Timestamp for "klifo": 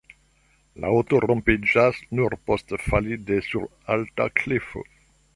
4.41-4.83